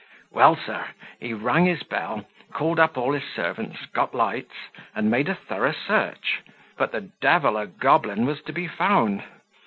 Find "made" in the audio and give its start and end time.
5.11-5.29